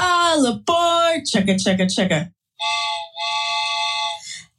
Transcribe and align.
All 0.00 0.46
aboard. 0.46 1.24
Checka, 1.26 1.56
checka, 1.56 1.86
checka. 1.86 2.32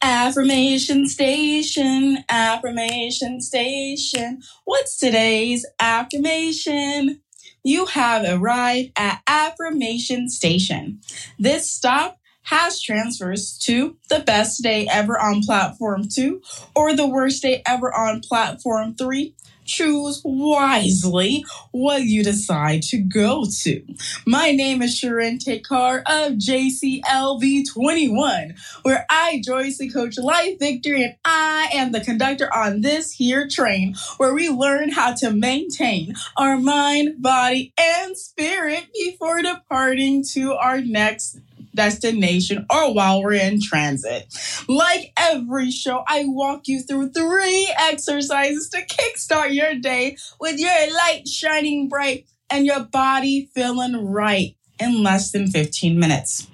Affirmation 0.01 1.07
station, 1.07 2.23
affirmation 2.29 3.41
station. 3.41 4.41
What's 4.65 4.97
today's 4.97 5.65
affirmation? 5.79 7.21
You 7.63 7.87
have 7.87 8.25
arrived 8.27 8.91
at 8.97 9.21
affirmation 9.27 10.29
station. 10.29 11.01
This 11.39 11.71
stop 11.71 12.19
has 12.43 12.81
transfers 12.81 13.57
to 13.59 13.97
the 14.09 14.19
best 14.19 14.61
day 14.61 14.87
ever 14.91 15.19
on 15.19 15.41
platform 15.41 16.07
two 16.07 16.41
or 16.75 16.95
the 16.95 17.07
worst 17.07 17.41
day 17.41 17.61
ever 17.65 17.93
on 17.93 18.21
platform 18.21 18.95
three 18.95 19.33
choose 19.65 20.21
wisely 20.23 21.43
what 21.71 22.03
you 22.03 22.23
decide 22.23 22.83
to 22.83 22.97
go 22.97 23.45
to. 23.61 23.83
My 24.25 24.51
name 24.51 24.81
is 24.81 24.97
Charente 24.99 25.63
Carr 25.63 25.99
of 25.99 26.33
JCLV21, 26.33 28.59
where 28.83 29.05
I 29.09 29.41
joyously 29.45 29.89
coach 29.89 30.17
life 30.17 30.59
victory 30.59 31.03
and 31.03 31.15
I 31.23 31.69
am 31.73 31.91
the 31.91 32.01
conductor 32.01 32.51
on 32.53 32.81
this 32.81 33.13
here 33.13 33.47
train 33.47 33.95
where 34.17 34.33
we 34.33 34.49
learn 34.49 34.89
how 34.89 35.13
to 35.15 35.31
maintain 35.31 36.15
our 36.37 36.57
mind, 36.57 37.21
body, 37.21 37.73
and 37.79 38.17
spirit 38.17 38.87
before 38.93 39.41
departing 39.41 40.25
to 40.33 40.51
our 40.53 40.81
next 40.81 41.39
destination 41.75 42.65
or 42.69 42.93
while 42.93 43.21
we're 43.21 43.33
in 43.33 43.59
transit. 43.61 44.33
Like 44.67 45.13
every 45.17 45.71
show, 45.71 46.03
I 46.07 46.25
walk 46.25 46.67
you 46.67 46.81
through 46.81 47.11
three 47.11 47.73
exercises 47.79 48.69
to 48.69 48.85
kickstart 48.85 49.53
your 49.53 49.75
day 49.75 50.17
with 50.39 50.59
your 50.59 50.93
light 50.93 51.27
shining 51.27 51.89
bright 51.89 52.25
and 52.49 52.65
your 52.65 52.83
body 52.83 53.49
feeling 53.53 54.05
right 54.05 54.55
in 54.79 55.03
less 55.03 55.31
than 55.31 55.47
15 55.47 55.97
minutes. 55.99 56.47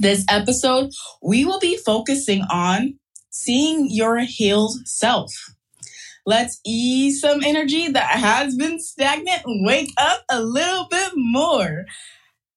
This 0.00 0.24
episode, 0.28 0.90
we 1.22 1.44
will 1.44 1.60
be 1.60 1.76
focusing 1.76 2.42
on 2.50 2.98
seeing 3.30 3.88
your 3.90 4.20
healed 4.20 4.86
self. 4.86 5.32
Let's 6.26 6.60
ease 6.64 7.20
some 7.20 7.42
energy 7.44 7.88
that 7.88 8.18
has 8.18 8.56
been 8.56 8.80
stagnant 8.80 9.42
and 9.44 9.66
wake 9.66 9.92
up 9.98 10.24
a 10.30 10.40
little 10.40 10.86
bit 10.90 11.12
more. 11.14 11.84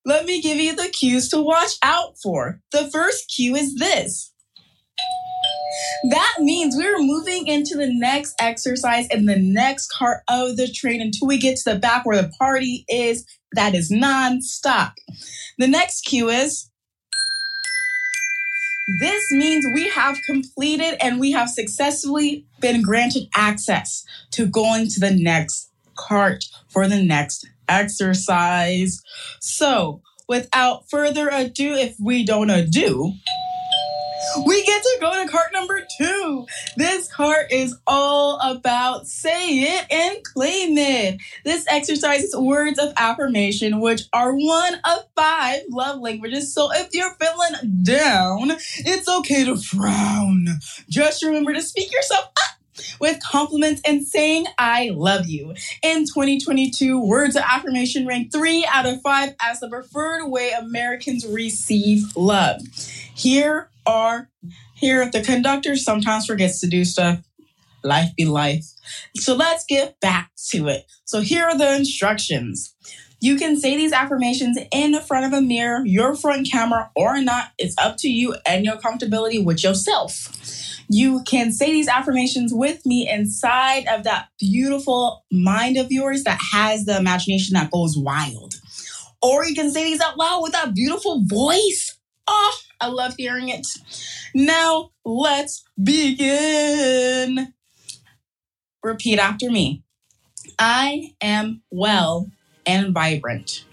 Let 0.08 0.26
me 0.26 0.42
give 0.42 0.56
you 0.56 0.74
the 0.74 0.88
cues 0.88 1.28
to 1.30 1.42
watch 1.42 1.74
out 1.84 2.18
for. 2.24 2.62
The 2.72 2.90
first 2.90 3.30
cue 3.36 3.58
is 3.58 3.76
this. 3.76 4.32
That 6.12 6.36
means 6.40 6.78
we're 6.78 6.98
moving 7.00 7.46
into 7.46 7.76
the 7.76 7.92
next 7.92 8.34
exercise 8.40 9.06
in 9.10 9.26
the 9.26 9.36
next 9.36 9.92
part 9.92 10.24
of 10.30 10.56
the 10.56 10.72
train 10.72 11.02
until 11.02 11.28
we 11.28 11.38
get 11.38 11.58
to 11.58 11.74
the 11.74 11.80
back 11.80 12.06
where 12.06 12.22
the 12.22 12.30
party 12.40 12.86
is. 12.88 13.26
That 13.52 13.76
is 13.76 13.92
non-stop. 13.92 14.94
The 15.58 15.68
next 15.68 16.06
cue 16.06 16.30
is 16.30 16.70
this 19.02 19.30
means 19.32 19.66
we 19.74 19.90
have 19.90 20.16
completed 20.26 20.96
and 21.02 21.20
we 21.20 21.32
have 21.32 21.50
successfully 21.50 22.46
been 22.62 22.82
granted 22.82 23.28
access 23.36 24.06
to 24.32 24.46
going 24.46 24.88
to 24.88 25.02
the 25.02 25.12
next 25.12 25.70
cart 25.98 26.46
for 26.70 26.88
the 26.88 27.02
next 27.02 27.48
exercise. 27.68 29.02
So, 29.40 30.02
without 30.28 30.90
further 30.90 31.30
ado, 31.30 31.74
if 31.74 31.96
we 32.00 32.26
don't 32.26 32.50
ado, 32.50 33.14
we 34.46 34.64
get 34.66 34.82
to 34.82 34.98
go 35.00 35.24
to 35.24 35.30
cart 35.30 35.54
number 35.54 35.82
two. 35.98 36.46
This 36.76 37.08
cart 37.12 37.52
is 37.52 37.78
all 37.86 38.40
about 38.40 39.08
say 39.08 39.60
it 39.60 39.86
and 39.92 40.24
claim 40.24 40.78
it. 40.78 41.22
This 41.44 41.66
exercise 41.70 42.24
is 42.24 42.36
words 42.36 42.80
of 42.80 42.94
affirmation, 42.98 43.80
which 43.80 44.04
are 44.14 44.34
one 44.34 44.76
of 44.86 45.06
five 45.16 45.62
love 45.70 46.00
languages. 46.00 46.54
So 46.54 46.70
if 46.74 46.90
you're 46.94 47.16
feeling 47.16 47.84
down, 47.84 48.52
it's 48.80 49.08
okay 49.08 49.46
to 49.46 49.56
frown. 49.56 50.48
Just 50.90 51.24
remember 51.24 51.54
to 51.54 51.62
speak 51.62 51.92
yourself 51.92 52.32
with 53.00 53.20
compliments 53.22 53.82
and 53.86 54.06
saying, 54.06 54.46
I 54.58 54.92
love 54.94 55.28
you. 55.28 55.54
In 55.84 56.06
2022, 56.06 57.00
words 57.00 57.36
of 57.36 57.44
affirmation 57.44 58.08
ranked 58.08 58.34
three 58.34 58.68
out 58.72 58.86
of 58.86 59.02
five 59.02 59.36
as 59.42 59.60
the 59.60 59.70
preferred 59.70 60.28
way 60.28 60.52
Americans 60.52 61.26
receive 61.26 62.16
love. 62.16 62.62
Here 63.14 63.70
are, 63.86 64.30
here 64.76 65.10
the 65.10 65.22
conductor 65.22 65.76
sometimes 65.76 66.26
forgets 66.26 66.60
to 66.62 66.68
do 66.68 66.86
stuff. 66.86 67.20
Life 67.84 68.16
be 68.16 68.26
life. 68.26 68.66
So 69.16 69.36
let's 69.36 69.66
get 69.66 70.00
back 70.00 70.32
to 70.50 70.68
it. 70.68 70.86
So 71.06 71.22
here 71.22 71.46
are 71.46 71.58
the 71.58 71.76
instructions. 71.76 72.76
You 73.20 73.38
can 73.38 73.60
say 73.60 73.76
these 73.76 73.94
affirmations 73.94 74.60
in 74.72 75.00
front 75.02 75.26
of 75.26 75.34
a 75.34 75.42
mirror, 75.42 75.84
your 75.86 76.16
front 76.16 76.50
camera, 76.50 76.92
or 76.96 77.20
not. 77.22 77.52
It's 77.58 77.76
up 77.78 77.98
to 77.98 78.10
you 78.10 78.36
and 78.46 78.64
your 78.64 78.76
comfortability 78.76 79.44
with 79.44 79.64
yourself. 79.64 80.67
You 80.90 81.24
can 81.24 81.52
say 81.52 81.72
these 81.72 81.88
affirmations 81.88 82.54
with 82.54 82.86
me 82.86 83.10
inside 83.10 83.86
of 83.88 84.04
that 84.04 84.30
beautiful 84.40 85.26
mind 85.32 85.78
of 85.78 85.92
yours 85.92 86.24
that 86.24 86.40
has 86.54 86.86
the 86.86 86.98
imagination 86.98 87.56
that 87.56 87.72
goes 87.72 87.98
wild. 87.98 88.56
Or 89.22 89.46
you 89.46 89.56
can 89.56 89.72
say 89.72 89.84
these 89.84 90.00
out 90.00 90.18
loud 90.18 90.42
with 90.44 90.54
that 90.54 90.74
beautiful 90.74 91.24
voice. 91.26 91.98
Oh, 92.28 92.56
I 92.80 92.88
love 92.88 93.16
hearing 93.18 93.50
it. 93.50 93.68
Now, 94.34 94.92
let's 95.04 95.64
begin. 95.82 97.54
Repeat 98.84 99.20
after 99.20 99.52
me. 99.52 99.84
I 100.60 101.14
am 101.22 101.62
well 101.70 102.32
and 102.66 102.94
vibrant. 102.94 103.66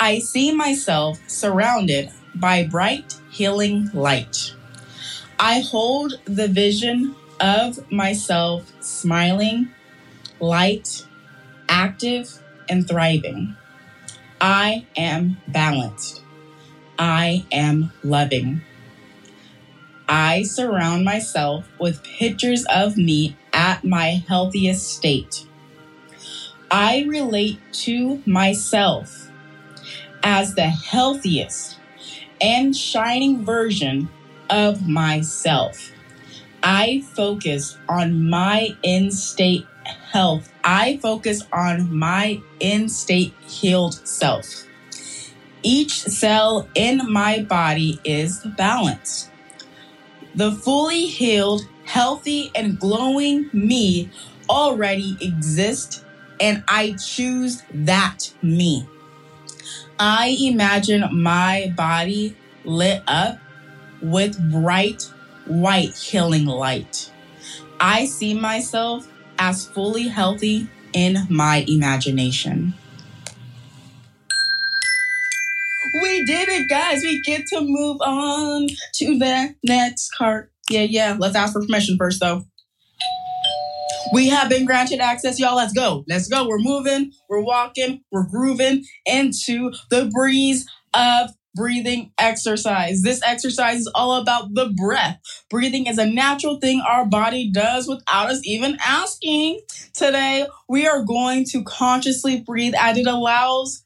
I 0.00 0.18
see 0.18 0.52
myself 0.52 1.20
surrounded 1.28 2.10
by 2.34 2.64
bright, 2.64 3.18
healing 3.30 3.90
light. 3.94 4.54
I 5.38 5.60
hold 5.60 6.14
the 6.24 6.48
vision 6.48 7.14
of 7.40 7.90
myself 7.90 8.72
smiling, 8.80 9.70
light, 10.40 11.06
active, 11.68 12.42
and 12.68 12.88
thriving. 12.88 13.56
I 14.40 14.86
am 14.96 15.36
balanced. 15.48 16.22
I 16.98 17.44
am 17.52 17.92
loving. 18.02 18.62
I 20.08 20.42
surround 20.44 21.04
myself 21.04 21.68
with 21.78 22.02
pictures 22.02 22.64
of 22.66 22.96
me 22.96 23.36
at 23.52 23.84
my 23.84 24.22
healthiest 24.26 24.88
state. 24.88 25.46
I 26.70 27.04
relate 27.08 27.58
to 27.84 28.22
myself 28.24 29.30
as 30.22 30.54
the 30.54 30.68
healthiest 30.68 31.78
and 32.40 32.76
shining 32.76 33.44
version 33.44 34.08
of 34.50 34.86
myself. 34.88 35.92
I 36.62 37.02
focus 37.14 37.78
on 37.88 38.28
my 38.28 38.76
in 38.82 39.10
state 39.10 39.66
health. 40.12 40.52
I 40.64 40.98
focus 41.02 41.44
on 41.52 41.96
my 41.96 42.40
in 42.60 42.88
state 42.88 43.34
healed 43.46 43.94
self. 44.06 44.66
Each 45.62 46.02
cell 46.02 46.68
in 46.74 47.00
my 47.10 47.42
body 47.42 48.00
is 48.04 48.44
balanced. 48.56 49.30
The 50.34 50.52
fully 50.52 51.06
healed, 51.06 51.62
healthy, 51.84 52.50
and 52.54 52.78
glowing 52.78 53.48
me 53.52 54.10
already 54.48 55.16
exists, 55.20 56.04
and 56.40 56.62
I 56.68 56.92
choose 56.92 57.62
that 57.72 58.32
me. 58.42 58.86
I 59.98 60.36
imagine 60.40 61.08
my 61.12 61.72
body 61.76 62.36
lit 62.64 63.02
up 63.06 63.38
with 64.10 64.38
bright 64.50 65.02
white 65.46 65.94
healing 65.94 66.46
light. 66.46 67.10
I 67.80 68.06
see 68.06 68.34
myself 68.34 69.06
as 69.38 69.66
fully 69.66 70.08
healthy 70.08 70.68
in 70.92 71.26
my 71.28 71.64
imagination. 71.68 72.74
We 76.02 76.24
did 76.24 76.48
it, 76.48 76.68
guys. 76.68 77.02
We 77.02 77.22
get 77.22 77.46
to 77.52 77.60
move 77.60 77.98
on 78.00 78.68
to 78.94 79.18
the 79.18 79.54
next 79.64 80.10
card. 80.16 80.50
Yeah, 80.68 80.82
yeah. 80.82 81.16
Let's 81.18 81.36
ask 81.36 81.52
for 81.52 81.64
permission 81.64 81.96
first, 81.96 82.20
though. 82.20 82.44
We 84.12 84.28
have 84.28 84.48
been 84.48 84.66
granted 84.66 85.00
access, 85.00 85.38
y'all. 85.38 85.56
Let's 85.56 85.72
go. 85.72 86.04
Let's 86.08 86.28
go. 86.28 86.46
We're 86.46 86.58
moving, 86.58 87.12
we're 87.28 87.42
walking, 87.42 88.02
we're 88.12 88.26
grooving 88.26 88.84
into 89.04 89.72
the 89.90 90.10
breeze 90.14 90.66
of 90.94 91.30
breathing 91.56 92.12
exercise. 92.18 93.02
This 93.02 93.22
exercise 93.24 93.80
is 93.80 93.90
all 93.94 94.20
about 94.20 94.54
the 94.54 94.72
breath. 94.76 95.18
Breathing 95.50 95.86
is 95.86 95.98
a 95.98 96.06
natural 96.06 96.60
thing 96.60 96.80
our 96.80 97.06
body 97.06 97.50
does 97.50 97.88
without 97.88 98.30
us 98.30 98.40
even 98.44 98.76
asking. 98.86 99.60
Today, 99.92 100.46
we 100.68 100.86
are 100.86 101.02
going 101.02 101.44
to 101.46 101.64
consciously 101.64 102.40
breathe 102.40 102.74
as 102.78 102.98
it 102.98 103.06
allows 103.06 103.82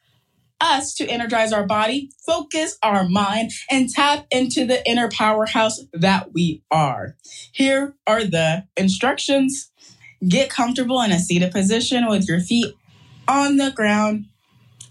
us 0.61 0.95
to 0.95 1.07
energize 1.07 1.53
our 1.53 1.65
body, 1.65 2.11
focus 2.27 2.77
our 2.83 3.09
mind, 3.09 3.53
and 3.71 3.89
tap 3.89 4.27
into 4.31 4.67
the 4.67 4.87
inner 4.87 5.09
powerhouse 5.09 5.81
that 5.95 6.35
we 6.35 6.63
are. 6.71 7.17
Here 7.53 7.95
are 8.07 8.25
the 8.25 8.65
instructions. 8.77 9.71
Get 10.29 10.51
comfortable 10.51 11.01
in 11.01 11.13
a 11.13 11.19
seated 11.19 11.53
position 11.53 12.07
with 12.09 12.29
your 12.29 12.41
feet 12.41 12.75
on 13.27 13.57
the 13.57 13.71
ground 13.71 14.27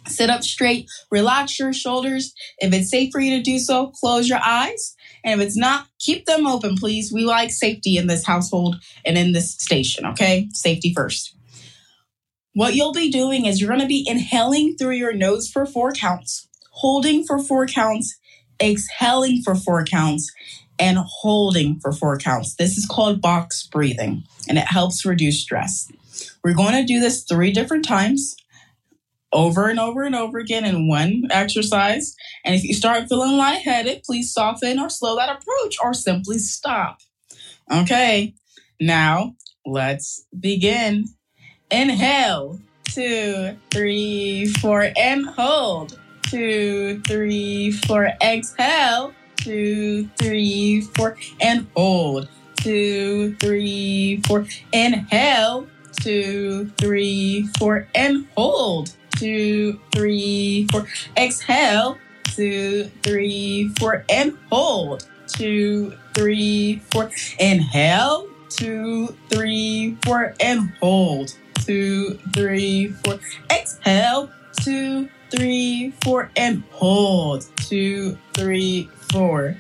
Sit 0.10 0.30
up 0.30 0.44
straight, 0.44 0.90
relax 1.12 1.60
your 1.60 1.74
shoulders. 1.74 2.34
If 2.58 2.74
it's 2.74 2.90
safe 2.90 3.12
for 3.12 3.20
you 3.20 3.38
to 3.38 3.44
do 3.44 3.60
so, 3.60 3.88
close 3.88 4.28
your 4.28 4.40
eyes. 4.44 4.96
And 5.24 5.40
if 5.40 5.48
it's 5.48 5.58
not, 5.58 5.88
keep 6.00 6.26
them 6.26 6.48
open, 6.48 6.76
please. 6.76 7.12
We 7.12 7.26
like 7.26 7.52
safety 7.52 7.98
in 7.98 8.08
this 8.08 8.26
household 8.26 8.78
and 9.06 9.18
in 9.18 9.34
this 9.34 9.54
station, 9.54 10.06
okay? 10.06 10.50
Safety 10.54 10.94
first. 10.94 11.36
What 12.54 12.76
you'll 12.76 12.94
be 12.94 13.12
doing 13.12 13.46
is 13.46 13.62
you're 13.62 13.76
to 13.76 13.86
be 13.86 14.06
inhaling 14.08 14.76
through 14.78 14.96
your 14.96 15.14
nose 15.14 15.50
for 15.50 15.66
four 15.66 15.92
counts, 15.92 16.48
holding 16.72 17.24
for 17.26 17.40
four 17.40 17.68
counts, 17.68 18.18
exhaling 18.62 19.42
for 19.44 19.56
four 19.56 19.86
counts, 19.86 20.32
and 20.78 20.98
holding 20.98 21.80
for 21.80 21.92
four 21.92 22.18
counts. 22.18 22.56
This 22.56 22.78
is 22.78 22.86
called 22.86 23.22
box 23.22 23.68
breathing, 23.68 24.24
and 24.48 24.58
it 24.58 24.68
helps 24.68 25.06
reduce 25.06 25.42
stress. 25.42 25.92
We're 26.44 26.54
going 26.54 26.74
to 26.74 26.84
do 26.84 27.00
this 27.00 27.24
three 27.24 27.52
different 27.52 27.86
times 27.86 28.36
over 29.32 29.68
and 29.70 29.80
over 29.80 30.04
and 30.04 30.16
over 30.16 30.40
again 30.40 30.66
in 30.66 30.88
one 30.88 31.24
exercise. 31.32 32.16
And 32.44 32.56
if 32.56 32.64
you 32.64 32.74
start 32.74 33.08
feeling 33.08 33.38
lightheaded, 33.38 34.04
please 34.04 34.34
soften 34.34 34.80
or 34.80 34.90
slow 34.90 35.16
that 35.16 35.30
approach 35.30 35.78
or 35.84 35.94
simply 35.94 36.40
stop. 36.40 37.00
Okay, 37.72 38.34
now 38.80 39.36
let's 39.66 40.26
begin. 40.40 41.06
Inhale, 41.72 42.60
two, 42.86 43.56
three, 43.70 44.48
four, 44.60 44.90
and 44.98 45.28
hold. 45.28 46.00
Two, 46.24 47.02
three, 47.08 47.72
four, 47.72 48.12
exhale. 48.24 49.14
Two, 49.38 50.08
three, 50.18 50.82
four, 50.82 51.18
and 51.40 51.68
hold. 51.76 52.28
Two, 52.56 53.36
three, 53.36 54.22
four, 54.28 54.46
inhale. 54.74 55.68
Two, 56.02 56.72
three, 56.78 57.48
four, 57.58 57.88
and 57.94 58.28
hold 58.36 58.96
two, 59.20 59.80
three, 59.92 60.66
four. 60.72 60.88
Exhale, 61.18 61.98
two, 62.24 62.86
three, 63.04 63.70
four, 63.78 64.06
and 64.10 64.38
hold. 64.50 65.06
Two, 65.28 65.94
three, 66.16 66.82
four. 66.92 67.12
Inhale, 67.38 68.28
two, 68.50 69.16
three, 69.30 69.98
four, 70.06 70.34
and 70.40 70.72
hold. 70.80 71.36
Two, 71.56 72.18
three, 72.34 72.88
four. 73.04 73.20
Exhale, 73.52 74.30
two, 74.62 75.10
three, 75.30 75.94
four, 76.02 76.32
and 76.38 76.64
hold. 76.72 77.46
Two, 77.58 78.18
three, 78.34 78.90
four. 79.12 79.58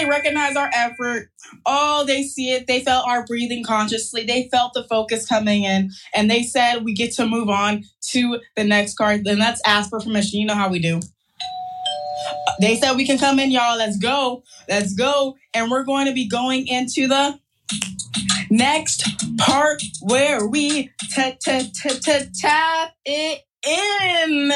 They 0.00 0.08
recognize 0.08 0.56
our 0.56 0.70
effort. 0.74 1.30
Oh, 1.66 2.04
they 2.06 2.22
see 2.22 2.52
it. 2.52 2.66
They 2.66 2.80
felt 2.80 3.06
our 3.06 3.24
breathing 3.26 3.64
consciously. 3.64 4.24
They 4.24 4.48
felt 4.50 4.72
the 4.74 4.84
focus 4.84 5.26
coming 5.26 5.64
in. 5.64 5.90
And 6.14 6.30
they 6.30 6.42
said 6.42 6.84
we 6.84 6.94
get 6.94 7.12
to 7.14 7.26
move 7.26 7.48
on 7.48 7.84
to 8.10 8.40
the 8.56 8.64
next 8.64 8.96
card. 8.96 9.24
Then 9.24 9.38
let's 9.38 9.60
ask 9.66 9.90
for 9.90 10.00
permission. 10.00 10.40
You 10.40 10.46
know 10.46 10.54
how 10.54 10.70
we 10.70 10.78
do. 10.78 11.00
They 12.60 12.76
said 12.76 12.96
we 12.96 13.06
can 13.06 13.18
come 13.18 13.38
in, 13.38 13.50
y'all. 13.50 13.78
Let's 13.78 13.98
go. 13.98 14.42
Let's 14.68 14.94
go. 14.94 15.36
And 15.54 15.70
we're 15.70 15.84
going 15.84 16.06
to 16.06 16.12
be 16.12 16.28
going 16.28 16.66
into 16.66 17.06
the 17.06 17.38
next 18.50 19.04
part 19.38 19.82
where 20.02 20.46
we 20.46 20.90
tap 21.10 21.36
it 23.04 23.40
in. 23.66 24.48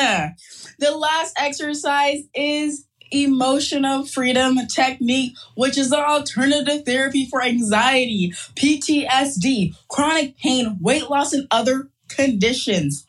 The 0.79 0.91
last 0.97 1.35
exercise 1.39 2.23
is 2.35 2.87
emotional 3.15 4.05
freedom 4.05 4.59
technique, 4.69 5.37
which 5.55 5.79
is 5.79 5.93
an 5.93 6.01
alternative 6.01 6.85
therapy 6.85 7.27
for 7.27 7.43
anxiety, 7.43 8.33
PTSD, 8.57 9.75
chronic 9.89 10.37
pain, 10.39 10.79
weight 10.81 11.09
loss, 11.09 11.33
and 11.33 11.47
other 11.51 11.89
conditions. 12.09 13.07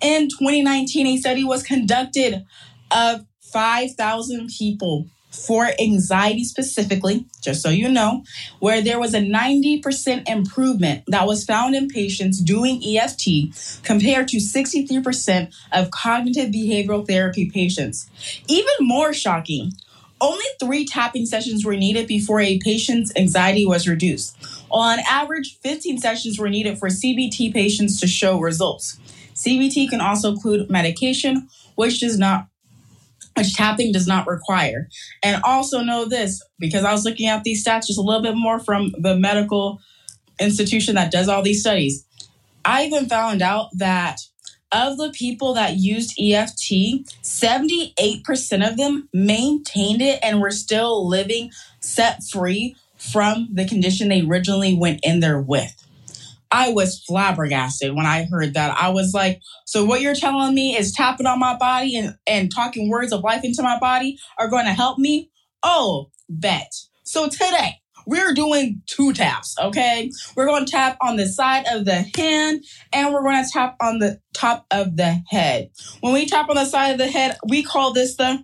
In 0.00 0.28
2019, 0.28 1.06
a 1.06 1.16
study 1.16 1.44
was 1.44 1.62
conducted 1.62 2.44
of 2.90 3.26
5,000 3.40 4.48
people 4.48 5.06
for 5.30 5.70
anxiety 5.80 6.44
specifically, 6.44 7.26
just 7.42 7.62
so 7.62 7.68
you 7.68 7.88
know, 7.88 8.24
where 8.60 8.80
there 8.80 8.98
was 8.98 9.14
a 9.14 9.20
90% 9.20 10.28
improvement 10.28 11.04
that 11.06 11.26
was 11.26 11.44
found 11.44 11.74
in 11.74 11.88
patients 11.88 12.40
doing 12.40 12.82
EFT 12.82 13.82
compared 13.82 14.28
to 14.28 14.38
63% 14.38 15.54
of 15.72 15.90
cognitive 15.90 16.50
behavioral 16.50 17.06
therapy 17.06 17.50
patients. 17.50 18.08
Even 18.48 18.74
more 18.80 19.12
shocking, 19.12 19.72
only 20.20 20.44
three 20.58 20.84
tapping 20.84 21.26
sessions 21.26 21.64
were 21.64 21.76
needed 21.76 22.08
before 22.08 22.40
a 22.40 22.58
patient's 22.58 23.12
anxiety 23.16 23.64
was 23.64 23.86
reduced. 23.86 24.36
On 24.70 24.98
average, 25.08 25.58
15 25.60 25.98
sessions 25.98 26.38
were 26.38 26.48
needed 26.48 26.78
for 26.78 26.88
CBT 26.88 27.52
patients 27.52 28.00
to 28.00 28.06
show 28.06 28.40
results. 28.40 28.98
CBT 29.34 29.88
can 29.88 30.00
also 30.00 30.32
include 30.32 30.68
medication, 30.68 31.48
which 31.76 32.00
does 32.00 32.18
not 32.18 32.48
which 33.38 33.54
tapping 33.54 33.92
does 33.92 34.06
not 34.06 34.26
require. 34.26 34.88
And 35.22 35.42
also 35.42 35.80
know 35.80 36.04
this 36.04 36.42
because 36.58 36.84
I 36.84 36.92
was 36.92 37.04
looking 37.04 37.28
at 37.28 37.44
these 37.44 37.64
stats 37.64 37.86
just 37.86 37.98
a 37.98 38.02
little 38.02 38.22
bit 38.22 38.36
more 38.36 38.58
from 38.58 38.94
the 38.98 39.16
medical 39.16 39.80
institution 40.40 40.94
that 40.96 41.10
does 41.10 41.28
all 41.28 41.42
these 41.42 41.60
studies. 41.60 42.04
I 42.64 42.84
even 42.84 43.08
found 43.08 43.42
out 43.42 43.70
that 43.78 44.20
of 44.70 44.98
the 44.98 45.10
people 45.10 45.54
that 45.54 45.76
used 45.76 46.18
EFT, 46.20 47.06
78% 47.22 48.68
of 48.68 48.76
them 48.76 49.08
maintained 49.12 50.02
it 50.02 50.18
and 50.22 50.40
were 50.40 50.50
still 50.50 51.08
living 51.08 51.50
set 51.80 52.22
free 52.22 52.76
from 52.96 53.48
the 53.52 53.66
condition 53.66 54.08
they 54.08 54.20
originally 54.20 54.74
went 54.74 55.00
in 55.02 55.20
there 55.20 55.40
with. 55.40 55.87
I 56.50 56.72
was 56.72 57.02
flabbergasted 57.06 57.94
when 57.94 58.06
I 58.06 58.24
heard 58.24 58.54
that. 58.54 58.76
I 58.78 58.88
was 58.90 59.12
like, 59.14 59.40
so 59.66 59.84
what 59.84 60.00
you're 60.00 60.14
telling 60.14 60.54
me 60.54 60.76
is 60.76 60.92
tapping 60.92 61.26
on 61.26 61.38
my 61.38 61.56
body 61.56 61.96
and, 61.96 62.14
and 62.26 62.50
talking 62.54 62.88
words 62.88 63.12
of 63.12 63.22
life 63.22 63.44
into 63.44 63.62
my 63.62 63.78
body 63.78 64.18
are 64.38 64.48
going 64.48 64.66
to 64.66 64.72
help 64.72 64.98
me? 64.98 65.30
Oh, 65.62 66.10
bet. 66.28 66.72
So 67.04 67.28
today, 67.28 67.80
we're 68.06 68.32
doing 68.32 68.80
two 68.86 69.12
taps, 69.12 69.54
okay? 69.60 70.10
We're 70.34 70.46
going 70.46 70.64
to 70.64 70.70
tap 70.70 70.96
on 71.02 71.16
the 71.16 71.26
side 71.26 71.66
of 71.70 71.84
the 71.84 72.06
hand 72.16 72.64
and 72.92 73.12
we're 73.12 73.22
going 73.22 73.44
to 73.44 73.50
tap 73.50 73.76
on 73.82 73.98
the 73.98 74.18
top 74.32 74.66
of 74.70 74.96
the 74.96 75.22
head. 75.28 75.70
When 76.00 76.14
we 76.14 76.24
tap 76.24 76.48
on 76.48 76.56
the 76.56 76.64
side 76.64 76.92
of 76.92 76.98
the 76.98 77.06
head, 77.06 77.36
we 77.46 77.62
call 77.62 77.92
this 77.92 78.16
the 78.16 78.42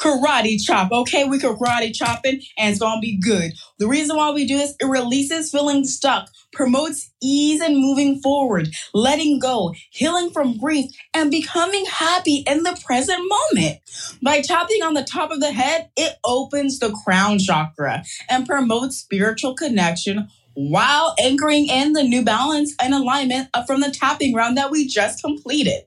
karate 0.00 0.58
chop. 0.60 0.92
Okay, 0.92 1.24
we 1.24 1.38
karate 1.38 1.94
chopping 1.94 2.40
and 2.58 2.70
it's 2.70 2.80
gonna 2.80 3.00
be 3.00 3.18
good. 3.18 3.52
The 3.78 3.88
reason 3.88 4.16
why 4.16 4.30
we 4.30 4.46
do 4.46 4.56
this, 4.56 4.74
it 4.80 4.86
releases 4.86 5.50
feeling 5.50 5.84
stuck, 5.84 6.28
promotes 6.52 7.10
ease 7.22 7.60
and 7.60 7.76
moving 7.76 8.20
forward, 8.20 8.68
letting 8.92 9.38
go, 9.38 9.74
healing 9.90 10.30
from 10.30 10.58
grief, 10.58 10.90
and 11.14 11.30
becoming 11.30 11.84
happy 11.86 12.44
in 12.46 12.62
the 12.62 12.80
present 12.84 13.20
moment. 13.52 13.78
By 14.22 14.40
tapping 14.40 14.82
on 14.82 14.94
the 14.94 15.04
top 15.04 15.30
of 15.30 15.40
the 15.40 15.52
head, 15.52 15.90
it 15.96 16.16
opens 16.24 16.78
the 16.78 16.92
crown 17.04 17.38
chakra 17.38 18.04
and 18.28 18.46
promotes 18.46 18.98
spiritual 18.98 19.54
connection 19.54 20.28
while 20.54 21.14
anchoring 21.20 21.66
in 21.66 21.92
the 21.92 22.02
new 22.04 22.24
balance 22.24 22.74
and 22.80 22.94
alignment 22.94 23.48
from 23.66 23.80
the 23.80 23.90
tapping 23.90 24.34
round 24.34 24.56
that 24.56 24.70
we 24.70 24.86
just 24.86 25.22
completed. 25.22 25.82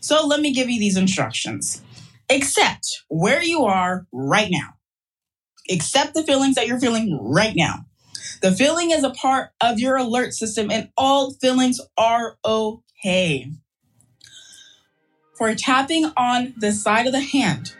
So 0.00 0.26
let 0.26 0.40
me 0.40 0.52
give 0.52 0.68
you 0.70 0.78
these 0.78 0.96
instructions. 0.96 1.82
Accept 2.32 3.02
where 3.08 3.42
you 3.42 3.64
are 3.64 4.06
right 4.10 4.48
now. 4.50 4.74
Accept 5.70 6.14
the 6.14 6.22
feelings 6.22 6.54
that 6.54 6.66
you're 6.66 6.80
feeling 6.80 7.18
right 7.20 7.54
now. 7.54 7.84
The 8.40 8.52
feeling 8.52 8.90
is 8.90 9.04
a 9.04 9.10
part 9.10 9.50
of 9.60 9.78
your 9.78 9.96
alert 9.96 10.32
system, 10.32 10.70
and 10.70 10.88
all 10.96 11.34
feelings 11.34 11.78
are 11.98 12.38
okay. 12.42 13.52
For 15.34 15.54
tapping 15.54 16.06
on 16.16 16.54
the 16.56 16.72
side 16.72 17.06
of 17.06 17.12
the 17.12 17.20
hand, 17.20 17.74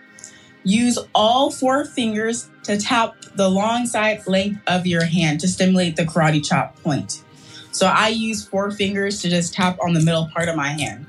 use 0.64 0.98
all 1.14 1.50
four 1.50 1.86
fingers 1.86 2.50
to 2.64 2.76
tap 2.78 3.14
the 3.34 3.48
long 3.48 3.86
side 3.86 4.26
length 4.26 4.60
of 4.66 4.86
your 4.86 5.04
hand 5.04 5.40
to 5.40 5.48
stimulate 5.48 5.96
the 5.96 6.04
karate 6.04 6.44
chop 6.46 6.78
point. 6.82 7.24
So 7.70 7.86
I 7.86 8.08
use 8.08 8.46
four 8.46 8.70
fingers 8.70 9.22
to 9.22 9.30
just 9.30 9.54
tap 9.54 9.78
on 9.82 9.94
the 9.94 10.00
middle 10.00 10.28
part 10.34 10.50
of 10.50 10.56
my 10.56 10.68
hand. 10.68 11.06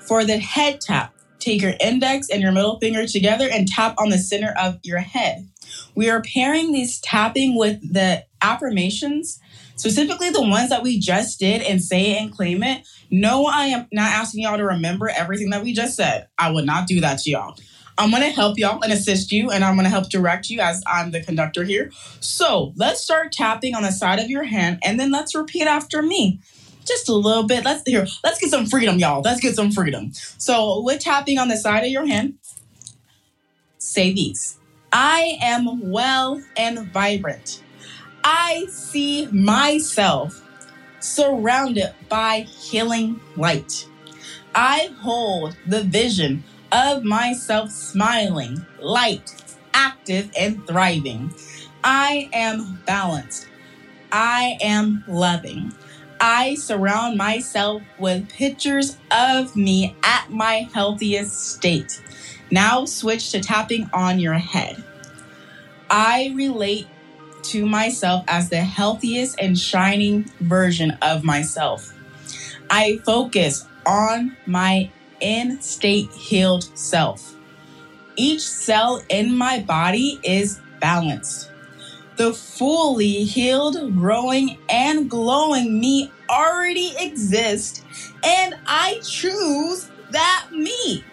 For 0.00 0.24
the 0.24 0.38
head 0.38 0.82
tap, 0.82 1.15
Take 1.46 1.62
your 1.62 1.74
index 1.78 2.28
and 2.28 2.42
your 2.42 2.50
middle 2.50 2.76
finger 2.80 3.06
together 3.06 3.48
and 3.48 3.68
tap 3.68 3.94
on 3.98 4.10
the 4.10 4.18
center 4.18 4.52
of 4.60 4.80
your 4.82 4.98
head. 4.98 5.48
We 5.94 6.10
are 6.10 6.20
pairing 6.20 6.72
these 6.72 6.98
tapping 6.98 7.56
with 7.56 7.92
the 7.92 8.24
affirmations, 8.42 9.38
specifically 9.76 10.30
the 10.30 10.42
ones 10.42 10.70
that 10.70 10.82
we 10.82 10.98
just 10.98 11.38
did 11.38 11.62
and 11.62 11.80
say 11.80 12.10
it 12.10 12.20
and 12.20 12.32
claim 12.32 12.64
it. 12.64 12.84
No, 13.12 13.46
I 13.46 13.66
am 13.66 13.86
not 13.92 14.10
asking 14.10 14.42
y'all 14.42 14.56
to 14.56 14.64
remember 14.64 15.08
everything 15.08 15.50
that 15.50 15.62
we 15.62 15.72
just 15.72 15.94
said. 15.94 16.26
I 16.36 16.50
would 16.50 16.66
not 16.66 16.88
do 16.88 17.00
that 17.02 17.20
to 17.20 17.30
y'all. 17.30 17.56
I'm 17.96 18.10
to 18.10 18.28
help 18.28 18.58
y'all 18.58 18.82
and 18.82 18.92
assist 18.92 19.30
you, 19.30 19.52
and 19.52 19.62
I'm 19.62 19.78
to 19.78 19.88
help 19.88 20.10
direct 20.10 20.50
you 20.50 20.58
as 20.58 20.82
I'm 20.84 21.12
the 21.12 21.22
conductor 21.22 21.62
here. 21.62 21.92
So 22.18 22.72
let's 22.74 23.00
start 23.00 23.30
tapping 23.30 23.76
on 23.76 23.84
the 23.84 23.92
side 23.92 24.18
of 24.18 24.28
your 24.28 24.42
hand, 24.42 24.80
and 24.82 24.98
then 24.98 25.12
let's 25.12 25.32
repeat 25.32 25.68
after 25.68 26.02
me 26.02 26.40
just 26.86 27.08
a 27.08 27.14
little 27.14 27.44
bit. 27.44 27.64
Let's 27.64 27.82
here. 27.86 28.06
Let's 28.24 28.40
get 28.40 28.50
some 28.50 28.66
freedom, 28.66 28.98
y'all. 28.98 29.22
Let's 29.22 29.40
get 29.40 29.54
some 29.54 29.70
freedom. 29.72 30.12
So 30.38 30.80
with 30.82 31.00
tapping 31.00 31.38
on 31.38 31.48
the 31.48 31.56
side 31.56 31.84
of 31.84 31.90
your 31.90 32.06
hand, 32.06 32.38
say 33.78 34.12
these. 34.12 34.58
I 34.92 35.38
am 35.42 35.90
well 35.90 36.42
and 36.56 36.90
vibrant. 36.92 37.62
I 38.24 38.66
see 38.68 39.26
myself 39.26 40.42
surrounded 41.00 41.94
by 42.08 42.40
healing 42.40 43.20
light. 43.36 43.88
I 44.54 44.90
hold 45.00 45.56
the 45.66 45.82
vision 45.82 46.44
of 46.72 47.04
myself 47.04 47.70
smiling, 47.70 48.64
light, 48.80 49.34
active, 49.74 50.30
and 50.38 50.66
thriving. 50.66 51.32
I 51.84 52.28
am 52.32 52.82
balanced. 52.86 53.48
I 54.10 54.56
am 54.62 55.04
loving. 55.06 55.72
I 56.20 56.54
surround 56.54 57.16
myself 57.16 57.82
with 57.98 58.28
pictures 58.28 58.96
of 59.10 59.54
me 59.56 59.96
at 60.02 60.30
my 60.30 60.68
healthiest 60.72 61.54
state. 61.56 62.02
Now 62.50 62.84
switch 62.84 63.30
to 63.32 63.40
tapping 63.40 63.90
on 63.92 64.18
your 64.18 64.34
head. 64.34 64.82
I 65.90 66.32
relate 66.34 66.86
to 67.44 67.66
myself 67.66 68.24
as 68.28 68.48
the 68.48 68.62
healthiest 68.62 69.38
and 69.40 69.58
shining 69.58 70.24
version 70.40 70.96
of 71.02 71.22
myself. 71.22 71.92
I 72.70 73.00
focus 73.04 73.66
on 73.84 74.36
my 74.46 74.90
in 75.20 75.60
state 75.60 76.10
healed 76.10 76.64
self. 76.76 77.34
Each 78.16 78.42
cell 78.42 79.02
in 79.08 79.34
my 79.34 79.60
body 79.60 80.18
is 80.22 80.60
balanced. 80.80 81.50
The 82.16 82.32
fully 82.32 83.24
healed, 83.24 83.94
growing, 83.94 84.58
and 84.70 85.10
glowing 85.10 85.78
me 85.78 86.10
already 86.30 86.94
exists, 86.98 87.82
and 88.24 88.54
I 88.66 89.00
choose 89.04 89.90
that 90.10 90.48
me. 90.50 91.04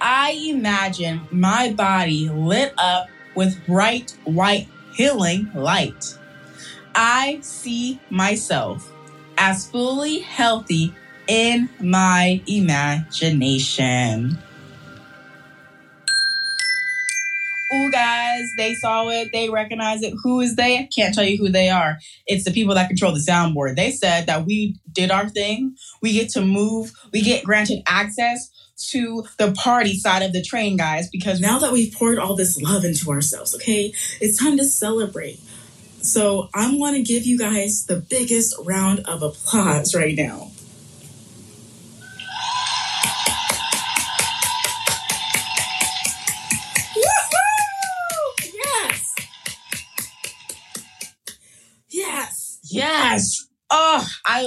I 0.00 0.32
imagine 0.32 1.22
my 1.30 1.72
body 1.72 2.28
lit 2.28 2.74
up 2.76 3.08
with 3.34 3.64
bright 3.66 4.16
white 4.24 4.68
healing 4.94 5.50
light. 5.54 6.18
I 6.94 7.38
see 7.40 7.98
myself 8.10 8.92
as 9.38 9.70
fully 9.70 10.18
healthy 10.20 10.94
in 11.26 11.68
my 11.80 12.42
imagination. 12.46 14.38
Guys, 18.08 18.50
they 18.56 18.74
saw 18.74 19.08
it. 19.08 19.30
They 19.32 19.50
recognize 19.50 20.02
it. 20.02 20.14
Who 20.22 20.40
is 20.40 20.56
they? 20.56 20.88
Can't 20.94 21.14
tell 21.14 21.24
you 21.24 21.36
who 21.36 21.48
they 21.48 21.68
are. 21.68 21.98
It's 22.26 22.44
the 22.44 22.50
people 22.50 22.74
that 22.74 22.88
control 22.88 23.12
the 23.12 23.20
soundboard. 23.20 23.76
They 23.76 23.90
said 23.90 24.26
that 24.26 24.46
we 24.46 24.76
did 24.92 25.10
our 25.10 25.28
thing. 25.28 25.76
We 26.00 26.12
get 26.12 26.30
to 26.30 26.40
move. 26.40 26.92
We 27.12 27.22
get 27.22 27.44
granted 27.44 27.82
access 27.86 28.50
to 28.90 29.24
the 29.38 29.52
party 29.52 29.98
side 29.98 30.22
of 30.22 30.32
the 30.32 30.42
train, 30.42 30.76
guys, 30.76 31.08
because 31.10 31.40
now 31.40 31.58
that 31.58 31.72
we've 31.72 31.92
poured 31.92 32.18
all 32.18 32.36
this 32.36 32.60
love 32.60 32.84
into 32.84 33.10
ourselves, 33.10 33.54
okay, 33.56 33.92
it's 34.20 34.38
time 34.38 34.56
to 34.56 34.64
celebrate. 34.64 35.40
So 36.00 36.48
I'm 36.54 36.78
going 36.78 36.94
to 36.94 37.02
give 37.02 37.26
you 37.26 37.36
guys 37.38 37.86
the 37.86 37.96
biggest 37.96 38.54
round 38.64 39.00
of 39.00 39.22
applause 39.22 39.94
right 39.94 40.16
now. 40.16 40.52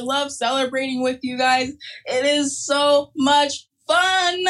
Love 0.01 0.31
celebrating 0.31 1.01
with 1.01 1.19
you 1.21 1.37
guys. 1.37 1.69
It 2.05 2.25
is 2.25 2.57
so 2.57 3.11
much 3.15 3.67
fun. 3.87 4.45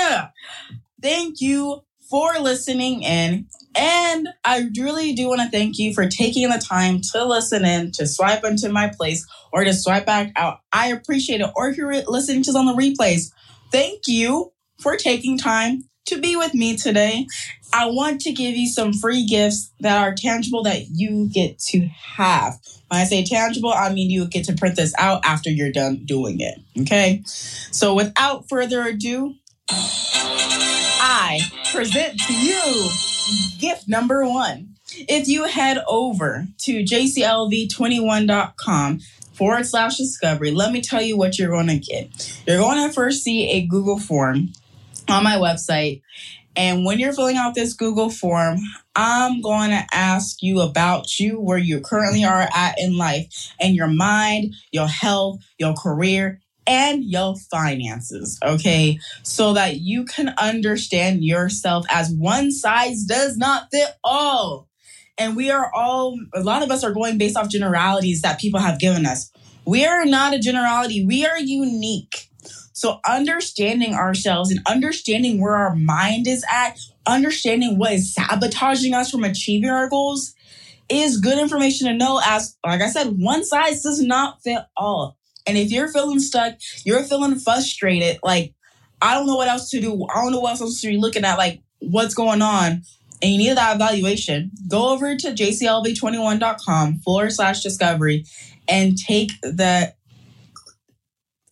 Thank 1.02 1.42
you 1.42 1.84
for 2.10 2.38
listening 2.40 3.04
in. 3.04 3.48
And 3.74 4.28
I 4.44 4.70
really 4.78 5.14
do 5.14 5.30
want 5.30 5.42
to 5.42 5.50
thank 5.50 5.80
you 5.80 5.94
for 5.94 6.08
taking 6.08 6.50
the 6.50 6.58
time 6.58 7.00
to 7.14 7.24
listen 7.24 7.64
in, 7.64 7.92
to 7.94 8.06
swipe 8.06 8.44
into 8.44 8.70
my 8.70 8.90
place, 8.90 9.26
or 9.54 9.64
to 9.64 9.74
swipe 9.74 10.06
back 10.06 10.34
out. 10.36 10.60
I 10.74 10.88
appreciate 10.88 11.40
it. 11.40 11.50
Or 11.56 11.70
if 11.70 11.78
you're 11.78 12.04
listening 12.04 12.44
to 12.44 12.52
this 12.52 12.56
on 12.56 12.66
the 12.66 12.74
replays, 12.74 13.32
thank 13.72 14.08
you 14.08 14.52
for 14.78 14.98
taking 14.98 15.38
time 15.38 15.84
to 16.06 16.20
be 16.20 16.36
with 16.36 16.54
me 16.54 16.78
today. 16.78 17.28
I 17.74 17.88
want 17.88 18.22
to 18.22 18.32
give 18.32 18.56
you 18.56 18.68
some 18.68 18.94
free 18.94 19.26
gifts 19.26 19.72
that 19.80 19.98
are 19.98 20.14
tangible 20.14 20.62
that 20.64 20.90
you 20.90 21.30
get 21.32 21.58
to 21.70 21.88
have. 22.16 22.60
When 22.90 23.00
I 23.00 23.06
say 23.06 23.24
tangible, 23.24 23.72
I 23.72 23.94
mean 23.94 24.10
you 24.10 24.28
get 24.28 24.44
to 24.46 24.54
print 24.54 24.76
this 24.76 24.94
out 24.98 25.24
after 25.24 25.50
you're 25.50 25.72
done 25.72 26.04
doing 26.06 26.42
it. 26.42 26.60
Okay. 26.82 27.22
So 27.26 27.94
without 27.94 28.50
further 28.50 28.82
ado, 28.84 29.36
I 29.70 31.40
present 31.72 32.20
to 32.28 32.34
you 32.34 32.90
gift 33.60 33.88
number 33.88 34.28
one. 34.28 34.76
If 34.94 35.30
you 35.30 35.46
head 35.46 35.82
over 35.88 36.48
to 36.60 36.84
jclv21.com 36.84 39.00
forward 39.34 39.66
slash 39.66 39.98
discovery, 39.98 40.52
let 40.52 40.74
me 40.74 40.82
tell 40.82 41.02
you 41.02 41.18
what 41.18 41.40
you're 41.40 41.50
going 41.50 41.68
to 41.68 41.78
get. 41.78 42.42
You're 42.46 42.58
going 42.58 42.86
to 42.86 42.94
first 42.94 43.24
see 43.24 43.50
a 43.52 43.66
Google 43.66 43.98
form 43.98 44.52
on 45.08 45.24
my 45.24 45.38
website. 45.38 46.02
And 46.56 46.84
when 46.86 47.00
you're 47.00 47.14
filling 47.14 47.38
out 47.38 47.56
this 47.56 47.74
Google 47.74 48.10
form, 48.10 48.58
I'm 48.96 49.42
going 49.42 49.70
to 49.70 49.86
ask 49.94 50.44
you 50.44 50.60
about 50.60 51.18
you, 51.20 51.40
where 51.40 51.58
you 51.58 51.80
currently 51.80 52.26
are 52.26 52.48
at 52.54 52.76
in 52.78 52.98
life, 52.98 53.54
and 53.60 53.74
your 53.76 53.88
mind, 53.88 54.56
your 54.72 54.88
health, 54.88 55.40
your 55.58 55.74
career, 55.74 56.42
and 56.68 57.04
your 57.04 57.36
finances, 57.50 58.38
okay? 58.44 59.00
So 59.24 59.54
that 59.54 59.78
you 59.78 60.06
can 60.06 60.34
understand 60.38 61.24
yourself 61.24 61.86
as 61.90 62.12
one 62.12 62.52
size 62.52 63.04
does 63.04 63.38
not 63.38 63.68
fit 63.72 63.90
all. 64.04 64.68
And 65.18 65.36
we 65.36 65.52
are 65.52 65.72
all, 65.74 66.20
a 66.34 66.42
lot 66.42 66.64
of 66.64 66.72
us 66.72 66.84
are 66.84 66.94
going 66.94 67.18
based 67.18 67.38
off 67.38 67.50
generalities 67.50 68.22
that 68.22 68.40
people 68.40 68.60
have 68.60 68.80
given 68.80 69.06
us. 69.06 69.32
We 69.66 69.86
are 69.86 70.06
not 70.06 70.34
a 70.34 70.40
generality, 70.40 71.06
we 71.06 71.26
are 71.26 71.40
unique. 71.40 72.28
So, 72.82 73.00
understanding 73.08 73.94
ourselves 73.94 74.50
and 74.50 74.60
understanding 74.66 75.40
where 75.40 75.56
our 75.56 75.76
mind 75.76 76.26
is 76.26 76.44
at, 76.52 76.80
understanding 77.06 77.78
what 77.78 77.92
is 77.92 78.12
sabotaging 78.12 78.96
us 78.96 79.12
from 79.12 79.24
achieving 79.24 79.70
our 79.70 79.88
goals 79.88 80.34
is 80.90 81.20
good 81.20 81.38
information 81.38 81.86
to 81.90 81.94
know. 81.94 82.20
As, 82.26 82.58
like 82.66 82.82
I 82.82 82.90
said, 82.90 83.20
one 83.20 83.46
size 83.46 83.84
does 83.84 84.02
not 84.02 84.42
fit 84.42 84.64
all. 84.76 85.16
And 85.46 85.60
if 85.60 85.72
you're 85.72 85.90
feeling 85.90 86.20
stuck, 86.20 86.56
you're 86.84 87.04
feeling 87.04 87.38
frustrated, 87.38 88.18
like, 88.24 88.56
I 89.00 89.14
don't 89.14 89.28
know 89.28 89.36
what 89.36 89.48
else 89.48 89.70
to 89.70 89.80
do. 89.80 90.08
I 90.10 90.20
don't 90.24 90.32
know 90.32 90.40
what 90.40 90.60
else 90.60 90.82
to 90.82 90.88
be 90.88 90.98
looking 90.98 91.24
at, 91.24 91.38
like, 91.38 91.62
what's 91.82 92.16
going 92.16 92.42
on. 92.42 92.82
And 93.22 93.32
you 93.32 93.38
need 93.38 93.58
that 93.58 93.76
evaluation. 93.76 94.50
Go 94.68 94.90
over 94.90 95.16
to 95.16 95.28
jclv21.com 95.28 97.02
forward 97.02 97.32
slash 97.32 97.62
discovery 97.62 98.26
and 98.68 98.98
take 98.98 99.40
the 99.42 99.94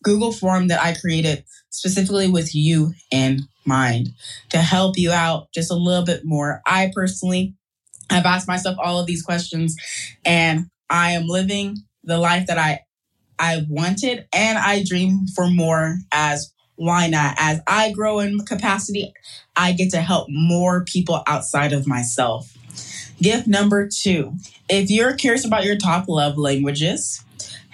Google 0.03 0.31
form 0.31 0.67
that 0.67 0.81
I 0.81 0.93
created 0.93 1.43
specifically 1.69 2.29
with 2.29 2.55
you 2.55 2.93
in 3.11 3.41
mind 3.65 4.09
to 4.49 4.57
help 4.57 4.97
you 4.97 5.11
out 5.11 5.51
just 5.53 5.71
a 5.71 5.75
little 5.75 6.05
bit 6.05 6.21
more. 6.23 6.61
I 6.65 6.91
personally 6.93 7.55
have 8.09 8.25
asked 8.25 8.47
myself 8.47 8.77
all 8.79 8.99
of 8.99 9.05
these 9.05 9.21
questions 9.21 9.75
and 10.25 10.65
I 10.89 11.11
am 11.11 11.27
living 11.27 11.77
the 12.03 12.17
life 12.17 12.47
that 12.47 12.57
I 12.57 12.81
I 13.37 13.65
wanted 13.69 14.27
and 14.33 14.57
I 14.57 14.83
dream 14.83 15.27
for 15.33 15.47
more 15.47 15.97
as 16.11 16.53
why 16.75 17.07
not? 17.07 17.35
As 17.37 17.59
I 17.67 17.91
grow 17.91 18.19
in 18.19 18.39
capacity, 18.45 19.13
I 19.55 19.73
get 19.73 19.91
to 19.91 20.01
help 20.01 20.27
more 20.29 20.85
people 20.85 21.23
outside 21.27 21.73
of 21.73 21.87
myself. 21.87 22.57
Gift 23.21 23.47
number 23.47 23.87
two 23.87 24.33
if 24.69 24.89
you're 24.89 25.15
curious 25.15 25.45
about 25.45 25.65
your 25.65 25.77
top 25.77 26.05
love 26.07 26.37
languages, 26.37 27.23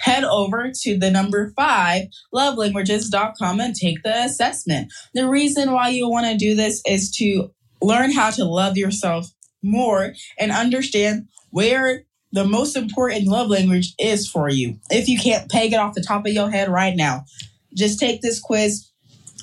head 0.06 0.24
over 0.24 0.72
to 0.72 0.98
the 0.98 1.10
number 1.10 1.52
five, 1.56 2.04
lovelanguages.com, 2.34 3.60
and 3.60 3.76
take 3.76 4.04
the 4.04 4.16
assessment. 4.24 4.94
The 5.16 5.28
reason 5.28 5.72
why 5.72 5.90
you 5.90 6.08
want 6.08 6.28
to 6.28 6.38
do 6.38 6.54
this 6.54 6.82
is 6.86 7.12
to 7.18 7.50
learn 7.82 8.12
how 8.12 8.30
to 8.30 8.46
love 8.46 8.78
yourself 8.78 9.28
more 9.64 10.14
and 10.40 10.52
understand 10.52 11.28
where 11.50 12.04
the 12.32 12.46
most 12.46 12.76
important 12.76 13.26
love 13.26 13.50
language 13.50 13.96
is 13.98 14.28
for 14.28 14.48
you. 14.48 14.78
If 14.92 15.10
you 15.10 15.18
can't 15.18 15.50
peg 15.50 15.74
it 15.74 15.78
off 15.78 15.96
the 15.96 16.02
top 16.02 16.28
of 16.28 16.34
your 16.34 16.52
head 16.52 16.70
right 16.70 16.96
now, 16.96 17.26
just 17.76 18.00
take 18.00 18.22
this 18.22 18.40
quiz. 18.40 18.88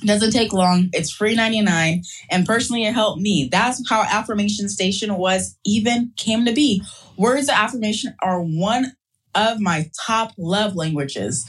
Doesn't 0.04 0.33
take 0.33 0.52
long. 0.52 0.90
It's 0.92 1.12
free 1.12 1.35
99. 1.35 2.02
And 2.31 2.47
personally, 2.47 2.85
it 2.85 2.92
helped 2.92 3.21
me. 3.21 3.49
That's 3.50 3.83
how 3.88 4.02
Affirmation 4.02 4.69
Station 4.69 5.16
was 5.16 5.57
even 5.64 6.12
came 6.16 6.45
to 6.45 6.52
be. 6.52 6.83
Words 7.16 7.49
of 7.49 7.54
affirmation 7.54 8.14
are 8.21 8.40
one 8.40 8.92
of 9.34 9.60
my 9.60 9.90
top 10.06 10.32
love 10.38 10.76
languages. 10.76 11.48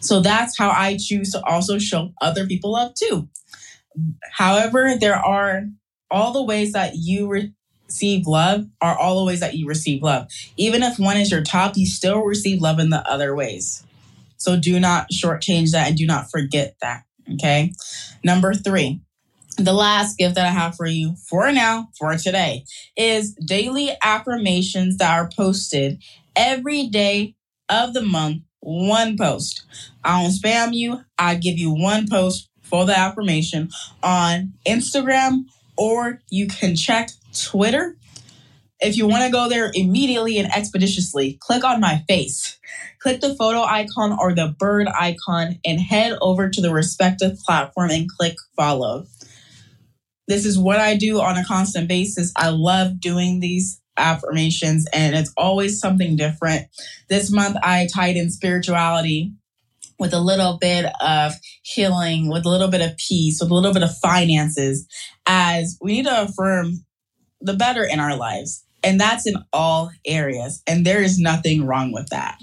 So 0.00 0.20
that's 0.20 0.58
how 0.58 0.70
I 0.70 0.98
choose 1.00 1.32
to 1.32 1.42
also 1.44 1.78
show 1.78 2.12
other 2.20 2.46
people 2.46 2.72
love 2.72 2.94
too. 2.94 3.28
However, 4.32 4.94
there 5.00 5.16
are 5.16 5.64
all 6.10 6.32
the 6.32 6.42
ways 6.42 6.72
that 6.72 6.96
you 6.96 7.28
receive 7.28 8.26
love 8.26 8.66
are 8.80 8.96
all 8.98 9.20
the 9.20 9.26
ways 9.26 9.40
that 9.40 9.54
you 9.54 9.66
receive 9.66 10.02
love. 10.02 10.28
Even 10.56 10.82
if 10.82 10.98
one 10.98 11.16
is 11.16 11.30
your 11.30 11.42
top, 11.42 11.76
you 11.76 11.86
still 11.86 12.20
receive 12.20 12.60
love 12.60 12.78
in 12.78 12.90
the 12.90 13.08
other 13.08 13.34
ways. 13.34 13.84
So 14.36 14.58
do 14.58 14.78
not 14.78 15.08
shortchange 15.10 15.70
that 15.72 15.88
and 15.88 15.96
do 15.96 16.06
not 16.06 16.30
forget 16.30 16.76
that. 16.82 17.04
Okay. 17.34 17.72
Number 18.22 18.52
three, 18.52 19.00
the 19.56 19.72
last 19.72 20.18
gift 20.18 20.34
that 20.34 20.46
I 20.46 20.50
have 20.50 20.76
for 20.76 20.86
you 20.86 21.14
for 21.28 21.50
now, 21.52 21.88
for 21.98 22.14
today, 22.16 22.64
is 22.96 23.34
daily 23.34 23.96
affirmations 24.02 24.98
that 24.98 25.16
are 25.16 25.30
posted 25.34 26.02
every 26.36 26.86
day 26.86 27.34
of 27.68 27.94
the 27.94 28.02
month 28.02 28.42
one 28.60 29.16
post. 29.16 29.64
I 30.02 30.22
don't 30.22 30.32
spam 30.32 30.74
you. 30.74 31.04
I 31.18 31.34
give 31.34 31.58
you 31.58 31.70
one 31.70 32.08
post 32.08 32.48
for 32.62 32.86
the 32.86 32.98
affirmation 32.98 33.70
on 34.02 34.54
Instagram, 34.66 35.44
or 35.76 36.20
you 36.30 36.48
can 36.48 36.74
check 36.74 37.10
Twitter. 37.38 37.96
If 38.80 38.96
you 38.96 39.06
want 39.06 39.24
to 39.24 39.30
go 39.30 39.48
there 39.48 39.70
immediately 39.74 40.38
and 40.38 40.52
expeditiously, 40.52 41.38
click 41.40 41.62
on 41.62 41.80
my 41.80 42.02
face. 42.08 42.58
Click 43.00 43.20
the 43.20 43.34
photo 43.34 43.62
icon 43.62 44.16
or 44.18 44.34
the 44.34 44.54
bird 44.58 44.88
icon 44.88 45.58
and 45.64 45.80
head 45.80 46.16
over 46.20 46.48
to 46.48 46.60
the 46.60 46.72
respective 46.72 47.38
platform 47.40 47.90
and 47.90 48.08
click 48.08 48.36
follow. 48.56 49.06
This 50.26 50.46
is 50.46 50.58
what 50.58 50.78
I 50.78 50.96
do 50.96 51.20
on 51.20 51.36
a 51.36 51.44
constant 51.44 51.86
basis. 51.86 52.32
I 52.34 52.48
love 52.48 52.98
doing 52.98 53.40
these 53.40 53.80
affirmations 53.96 54.86
and 54.92 55.14
it's 55.14 55.32
always 55.36 55.78
something 55.78 56.16
different. 56.16 56.66
This 57.08 57.30
month 57.30 57.56
I 57.62 57.88
tied 57.92 58.16
in 58.16 58.30
spirituality 58.30 59.32
with 59.98 60.12
a 60.12 60.20
little 60.20 60.58
bit 60.58 60.86
of 61.00 61.32
healing, 61.62 62.28
with 62.28 62.44
a 62.44 62.50
little 62.50 62.68
bit 62.68 62.80
of 62.80 62.96
peace, 62.96 63.38
with 63.40 63.50
a 63.50 63.54
little 63.54 63.72
bit 63.72 63.82
of 63.82 63.96
finances, 63.98 64.86
as 65.26 65.78
we 65.80 65.92
need 65.92 66.06
to 66.06 66.22
affirm 66.22 66.84
the 67.40 67.54
better 67.54 67.84
in 67.84 68.00
our 68.00 68.16
lives. 68.16 68.64
And 68.82 69.00
that's 69.00 69.26
in 69.26 69.36
all 69.52 69.90
areas. 70.04 70.62
And 70.66 70.84
there 70.84 71.00
is 71.00 71.18
nothing 71.18 71.64
wrong 71.64 71.92
with 71.92 72.08
that. 72.08 72.38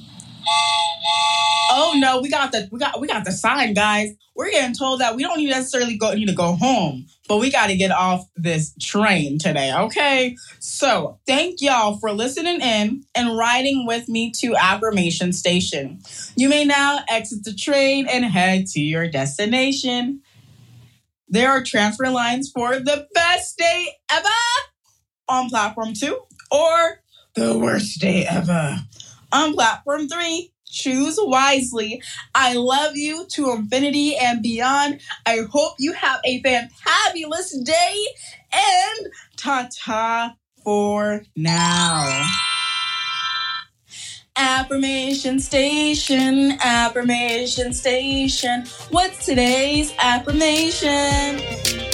Oh 1.74 1.94
no, 1.98 2.20
we 2.20 2.30
got 2.30 2.52
the 2.52 2.68
we 2.72 2.80
got 2.80 3.00
we 3.00 3.08
got 3.08 3.24
the 3.24 3.32
sign, 3.32 3.74
guys. 3.74 4.10
We're 4.36 4.52
getting 4.52 4.76
told 4.76 5.00
that 5.00 5.16
we 5.16 5.24
don't 5.24 5.44
necessarily 5.46 5.98
go 5.98 6.14
need 6.14 6.28
to 6.28 6.34
go 6.34 6.54
home, 6.54 7.06
but 7.32 7.38
we 7.38 7.50
got 7.50 7.68
to 7.68 7.78
get 7.78 7.92
off 7.92 8.28
this 8.36 8.76
train 8.78 9.40
today. 9.40 9.74
Okay, 9.74 10.36
so 10.60 11.18
thank 11.26 11.62
y'all 11.62 11.96
for 11.96 12.12
listening 12.12 12.60
in 12.60 13.06
and 13.16 13.38
riding 13.38 13.86
with 13.86 14.10
me 14.10 14.32
to 14.32 14.54
Affirmation 14.58 15.32
Station. 15.32 16.02
You 16.36 16.50
may 16.50 16.66
now 16.66 17.00
exit 17.08 17.46
the 17.46 17.54
train 17.54 18.06
and 18.10 18.26
head 18.26 18.66
to 18.74 18.82
your 18.82 19.08
destination. 19.08 20.24
There 21.30 21.50
are 21.50 21.64
transfer 21.64 22.10
lines 22.10 22.52
for 22.54 22.80
the 22.80 23.08
best 23.14 23.58
day 23.58 23.88
ever 24.12 24.28
on 25.30 25.48
platform 25.48 25.94
two 25.94 26.20
or 26.52 27.02
the 27.36 27.58
worst 27.58 28.02
day 28.02 28.26
ever 28.30 28.78
on 29.32 29.54
platform 29.54 30.10
three 30.10 30.52
choose 30.72 31.20
wisely. 31.22 32.02
I 32.34 32.56
love 32.56 32.96
you 32.96 33.26
to 33.34 33.52
infinity 33.52 34.18
and 34.18 34.42
beyond. 34.42 35.02
I 35.26 35.42
hope 35.52 35.76
you 35.80 35.94
have 35.94 36.20
a 36.26 36.42
fantabulous 36.42 37.64
day 37.64 38.06
and 38.54 39.08
ta 39.38 39.68
ta 39.76 40.36
for 40.64 41.24
now. 41.36 42.28
Affirmation 44.38 45.40
station, 45.40 46.54
affirmation 46.64 47.74
station. 47.74 48.66
What's 48.90 49.26
today's 49.26 49.94
affirmation? 50.00 51.91